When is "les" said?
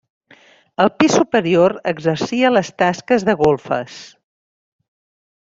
2.57-2.73